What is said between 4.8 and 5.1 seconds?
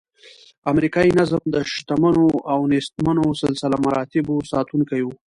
و.